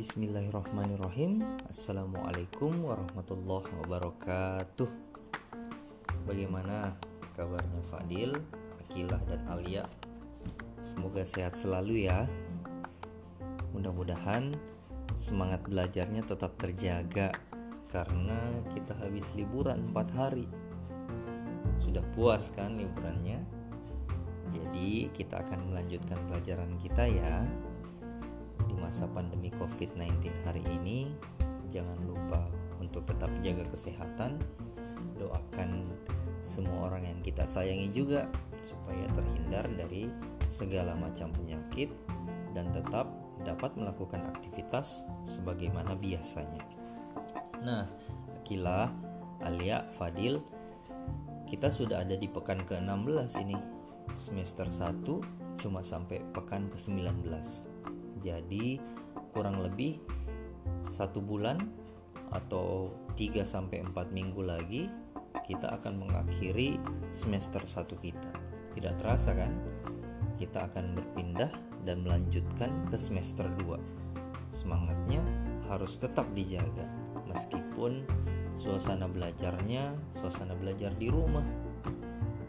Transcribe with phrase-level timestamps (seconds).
[0.00, 1.44] Bismillahirrahmanirrahim.
[1.68, 4.88] Assalamualaikum warahmatullahi wabarakatuh.
[6.24, 6.96] Bagaimana
[7.36, 8.32] kabarnya Fadil,
[8.80, 9.84] Akilah dan Alia?
[10.80, 12.24] Semoga sehat selalu ya.
[13.76, 14.56] Mudah-mudahan
[15.20, 17.36] semangat belajarnya tetap terjaga
[17.92, 18.40] Karena
[18.72, 20.48] kita habis liburan 4 hari.
[21.76, 23.44] Sudah puas kan liburannya?
[24.48, 27.44] Jadi kita akan melanjutkan pelajaran kita ya
[28.80, 31.12] masa pandemi COVID-19 hari ini
[31.70, 32.48] jangan lupa
[32.80, 34.40] untuk tetap jaga kesehatan.
[35.20, 35.92] Doakan
[36.40, 38.24] semua orang yang kita sayangi juga
[38.64, 40.08] supaya terhindar dari
[40.48, 41.92] segala macam penyakit
[42.56, 43.06] dan tetap
[43.44, 46.64] dapat melakukan aktivitas sebagaimana biasanya.
[47.60, 47.84] Nah
[48.40, 48.88] Akila,
[49.44, 50.40] Alia, Fadil
[51.44, 53.58] kita sudah ada di pekan ke-16 ini.
[54.18, 55.06] Semester 1
[55.60, 57.30] cuma sampai pekan ke-19
[58.20, 58.78] jadi
[59.32, 59.98] kurang lebih
[60.92, 61.58] satu bulan
[62.30, 64.86] atau 3 sampai 4 minggu lagi
[65.46, 66.78] kita akan mengakhiri
[67.10, 68.30] semester 1 kita.
[68.70, 69.50] Tidak terasa kan?
[70.38, 71.50] Kita akan berpindah
[71.82, 74.54] dan melanjutkan ke semester 2.
[74.54, 75.22] Semangatnya
[75.70, 76.86] harus tetap dijaga
[77.30, 78.02] meskipun
[78.58, 81.46] suasana belajarnya suasana belajar di rumah.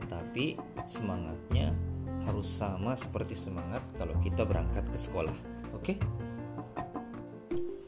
[0.00, 0.56] Tetapi
[0.88, 1.72] semangatnya
[2.24, 5.51] harus sama seperti semangat kalau kita berangkat ke sekolah.
[5.82, 5.98] Oke.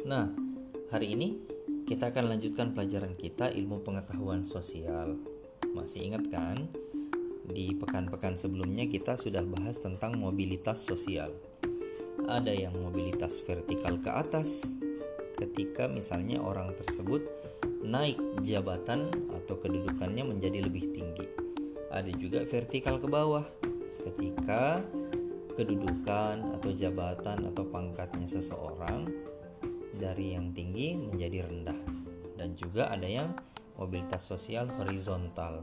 [0.03, 0.27] Nah,
[0.91, 1.39] hari ini
[1.87, 5.15] kita akan lanjutkan pelajaran kita ilmu pengetahuan sosial.
[5.79, 6.59] Masih ingat kan?
[7.47, 11.39] Di pekan-pekan sebelumnya kita sudah bahas tentang mobilitas sosial.
[12.27, 14.75] Ada yang mobilitas vertikal ke atas,
[15.39, 17.23] ketika misalnya orang tersebut
[17.87, 19.07] naik jabatan
[19.39, 21.31] atau kedudukannya menjadi lebih tinggi.
[21.95, 23.47] Ada juga vertikal ke bawah,
[24.03, 24.83] ketika
[25.55, 29.07] kedudukan atau jabatan atau pangkatnya seseorang
[29.95, 31.79] dari yang tinggi menjadi rendah.
[32.35, 33.31] Dan juga ada yang
[33.79, 35.63] mobilitas sosial horizontal.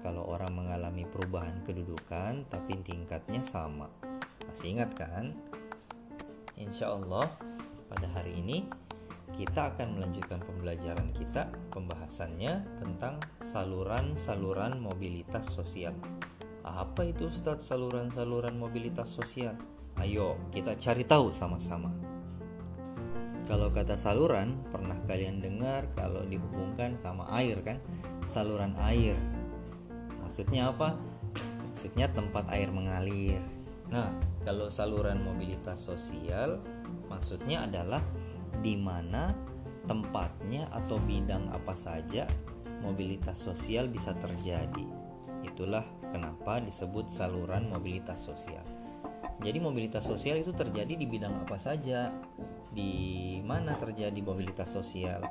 [0.00, 3.92] Kalau orang mengalami perubahan kedudukan tapi tingkatnya sama.
[4.48, 5.36] Masih ingat kan?
[6.56, 7.28] Insya Allah
[7.92, 8.64] pada hari ini
[9.36, 15.92] kita akan melanjutkan pembelajaran kita pembahasannya tentang saluran-saluran mobilitas sosial
[16.74, 19.56] apa itu Ustadz saluran-saluran mobilitas sosial?
[19.96, 21.90] Ayo kita cari tahu sama-sama.
[23.48, 27.80] Kalau kata saluran, pernah kalian dengar kalau dihubungkan sama air kan?
[28.28, 29.16] Saluran air.
[30.20, 31.00] Maksudnya apa?
[31.64, 33.40] Maksudnya tempat air mengalir.
[33.88, 34.12] Nah,
[34.44, 36.60] kalau saluran mobilitas sosial
[37.08, 38.04] maksudnya adalah
[38.60, 39.32] di mana
[39.88, 42.28] tempatnya atau bidang apa saja
[42.84, 44.84] mobilitas sosial bisa terjadi.
[45.40, 48.64] Itulah Kenapa disebut saluran mobilitas sosial?
[49.38, 52.10] Jadi mobilitas sosial itu terjadi di bidang apa saja?
[52.74, 55.22] Di mana terjadi mobilitas sosial?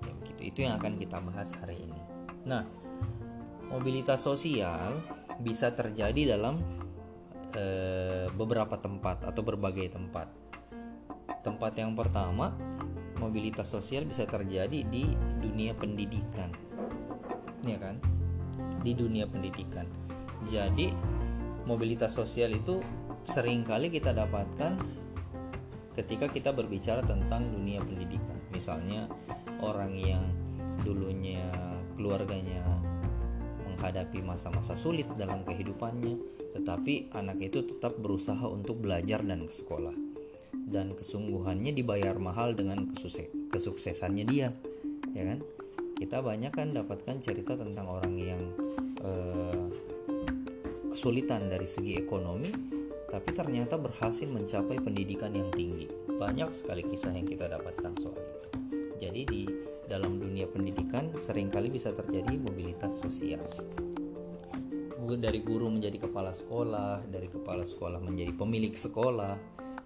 [0.00, 0.40] Ya begitu.
[0.48, 2.00] Itu yang akan kita bahas hari ini.
[2.48, 2.64] Nah,
[3.68, 4.96] mobilitas sosial
[5.42, 6.62] bisa terjadi dalam
[7.52, 7.64] e,
[8.32, 10.30] beberapa tempat atau berbagai tempat.
[11.44, 12.56] Tempat yang pertama,
[13.20, 15.04] mobilitas sosial bisa terjadi di
[15.44, 16.48] dunia pendidikan.
[17.64, 18.13] Ya kan?
[18.84, 19.88] Di dunia pendidikan
[20.44, 20.92] jadi
[21.64, 22.80] mobilitas sosial itu
[23.24, 24.76] sering kali kita dapatkan
[25.96, 28.36] ketika kita berbicara tentang dunia pendidikan.
[28.52, 29.08] Misalnya
[29.64, 30.24] orang yang
[30.84, 31.48] dulunya
[31.96, 32.60] keluarganya
[33.64, 36.20] menghadapi masa-masa sulit dalam kehidupannya,
[36.52, 39.96] tetapi anak itu tetap berusaha untuk belajar dan ke sekolah.
[40.54, 42.90] Dan kesungguhannya dibayar mahal dengan
[43.50, 44.48] kesuksesannya dia,
[45.14, 45.38] ya kan?
[45.94, 48.42] Kita banyak kan dapatkan cerita tentang orang yang
[49.00, 49.64] eh,
[50.90, 52.50] kesulitan dari segi ekonomi,
[53.10, 55.90] tapi ternyata berhasil mencapai pendidikan yang tinggi.
[56.14, 58.48] Banyak sekali kisah yang kita dapatkan soal itu.
[59.02, 59.42] Jadi di
[59.90, 63.42] dalam dunia pendidikan sering kali bisa terjadi mobilitas sosial.
[65.04, 69.36] Dari guru menjadi kepala sekolah, dari kepala sekolah menjadi pemilik sekolah,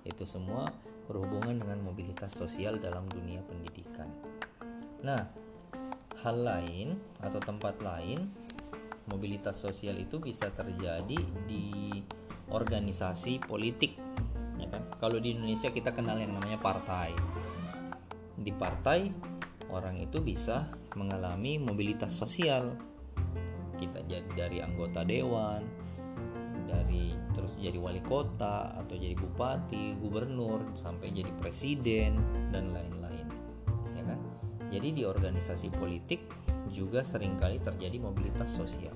[0.06, 0.70] itu semua
[1.10, 4.06] berhubungan dengan mobilitas sosial dalam dunia pendidikan.
[5.02, 5.26] Nah,
[6.22, 8.26] hal lain atau tempat lain
[9.08, 12.02] mobilitas sosial itu bisa terjadi di
[12.50, 13.96] organisasi politik
[14.58, 14.82] ya kan?
[14.98, 17.14] Kalau di Indonesia kita kenal yang namanya partai.
[18.38, 19.10] Di partai
[19.70, 20.68] orang itu bisa
[20.98, 22.74] mengalami mobilitas sosial.
[23.78, 25.62] Kita jadi dari anggota dewan
[26.68, 32.20] dari terus jadi wali kota atau jadi bupati gubernur sampai jadi presiden
[32.52, 33.07] dan lain-lain
[34.68, 36.28] jadi di organisasi politik
[36.68, 38.92] juga sering kali terjadi mobilitas sosial.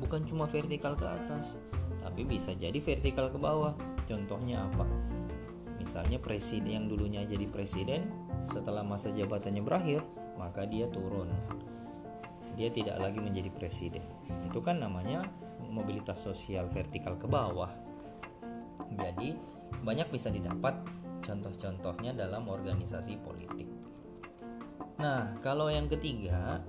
[0.00, 1.56] Bukan cuma vertikal ke atas,
[2.04, 3.72] tapi bisa jadi vertikal ke bawah.
[4.04, 4.84] Contohnya apa?
[5.80, 8.08] Misalnya presiden yang dulunya jadi presiden
[8.44, 10.04] setelah masa jabatannya berakhir,
[10.36, 11.32] maka dia turun.
[12.54, 14.04] Dia tidak lagi menjadi presiden.
[14.44, 15.24] Itu kan namanya
[15.64, 17.72] mobilitas sosial vertikal ke bawah.
[18.94, 19.34] Jadi,
[19.82, 20.76] banyak bisa didapat
[21.24, 23.66] contoh-contohnya dalam organisasi politik.
[24.94, 26.62] Nah, kalau yang ketiga,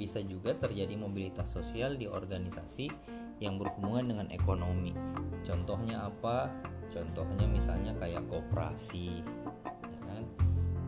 [0.00, 2.88] bisa juga terjadi mobilitas sosial di organisasi
[3.40, 4.96] yang berhubungan dengan ekonomi.
[5.44, 6.48] Contohnya apa?
[6.88, 9.20] Contohnya misalnya kayak koperasi,
[9.84, 10.24] ya kan?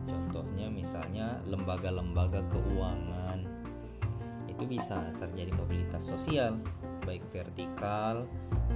[0.09, 3.45] Contohnya misalnya lembaga-lembaga keuangan.
[4.49, 6.57] Itu bisa terjadi mobilitas sosial,
[7.05, 8.25] baik vertikal,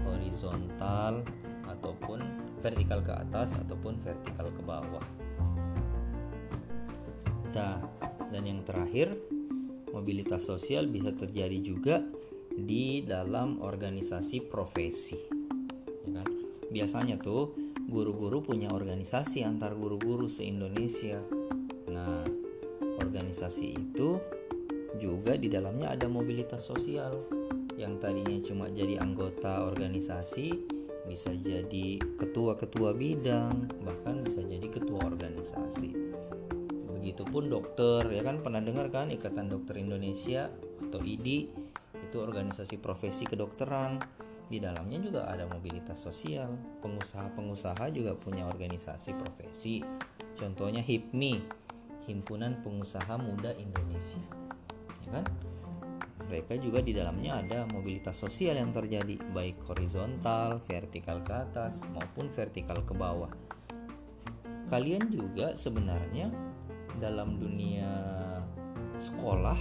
[0.06, 1.22] horizontal,
[1.68, 2.24] ataupun
[2.64, 5.06] vertikal ke atas ataupun vertikal ke bawah.
[7.58, 7.82] Nah,
[8.30, 9.18] dan yang terakhir,
[9.90, 12.06] mobilitas sosial bisa terjadi juga
[12.54, 15.18] di dalam organisasi profesi.
[16.06, 16.30] Ya kan?
[16.70, 17.58] Biasanya tuh
[17.90, 21.18] guru-guru punya organisasi antar guru-guru se-Indonesia.
[21.90, 22.22] Nah,
[23.02, 24.22] organisasi itu
[25.02, 27.26] juga di dalamnya ada mobilitas sosial
[27.78, 30.50] yang tadinya cuma jadi anggota organisasi
[31.06, 35.97] bisa jadi ketua-ketua bidang bahkan bisa jadi ketua organisasi
[37.08, 38.44] begitupun dokter ya kan?
[38.44, 40.52] Pernah dengar kan Ikatan Dokter Indonesia
[40.92, 41.48] atau IDI
[41.96, 43.96] itu organisasi profesi kedokteran.
[44.52, 46.52] Di dalamnya juga ada mobilitas sosial.
[46.84, 49.80] Pengusaha-pengusaha juga punya organisasi profesi.
[50.36, 51.48] Contohnya HIPMI
[52.12, 54.24] Himpunan Pengusaha Muda Indonesia.
[55.08, 55.26] Ya kan?
[56.28, 62.28] Mereka juga di dalamnya ada mobilitas sosial yang terjadi baik horizontal, vertikal ke atas maupun
[62.36, 63.32] vertikal ke bawah.
[64.68, 66.28] Kalian juga sebenarnya
[66.98, 67.90] dalam dunia
[68.98, 69.58] sekolah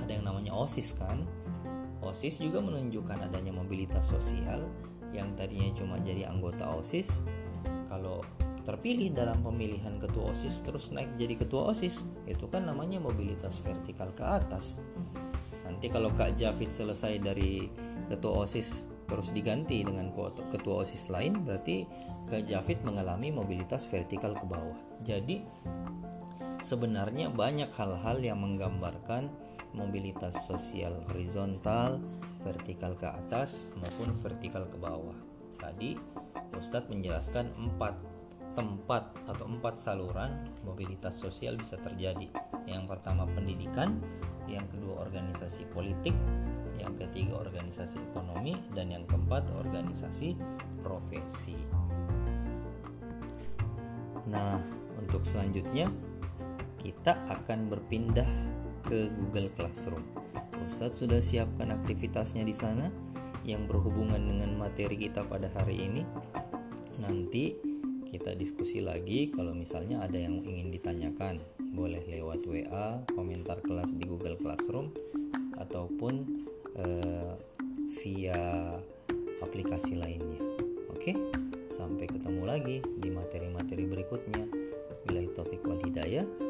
[0.00, 1.26] ada yang namanya OSIS kan?
[2.00, 4.64] OSIS juga menunjukkan adanya mobilitas sosial
[5.12, 7.20] yang tadinya cuma jadi anggota OSIS.
[7.90, 8.24] Kalau
[8.64, 14.08] terpilih dalam pemilihan ketua OSIS terus naik jadi ketua OSIS itu kan namanya mobilitas vertikal
[14.14, 14.78] ke atas.
[15.66, 17.68] Nanti kalau Kak Javid selesai dari
[18.08, 20.14] ketua OSIS terus diganti dengan
[20.54, 21.82] ketua OSIS lain berarti
[22.30, 24.78] Kak Javid mengalami mobilitas vertikal ke bawah.
[25.02, 25.42] Jadi
[26.60, 29.32] sebenarnya banyak hal-hal yang menggambarkan
[29.72, 32.00] mobilitas sosial horizontal,
[32.44, 35.16] vertikal ke atas maupun vertikal ke bawah.
[35.60, 35.96] Tadi
[36.56, 37.96] Ustadz menjelaskan empat
[38.58, 42.26] tempat atau empat saluran mobilitas sosial bisa terjadi.
[42.66, 44.02] Yang pertama pendidikan,
[44.50, 46.12] yang kedua organisasi politik,
[46.76, 50.34] yang ketiga organisasi ekonomi, dan yang keempat organisasi
[50.82, 51.54] profesi.
[54.26, 54.58] Nah,
[54.98, 55.90] untuk selanjutnya
[56.80, 58.26] kita akan berpindah
[58.88, 60.02] ke Google Classroom.
[60.64, 62.88] Ustadz sudah siapkan aktivitasnya di sana
[63.44, 66.02] yang berhubungan dengan materi kita pada hari ini.
[67.00, 67.56] Nanti
[68.08, 71.44] kita diskusi lagi kalau misalnya ada yang ingin ditanyakan.
[71.70, 74.90] Boleh lewat WA komentar kelas di Google Classroom
[75.60, 76.14] ataupun
[76.80, 77.38] uh,
[78.02, 78.74] via
[79.38, 80.42] aplikasi lainnya.
[80.90, 81.14] Oke?
[81.70, 84.44] Sampai ketemu lagi di materi-materi berikutnya.
[85.06, 86.49] Bila taufik wal hidayah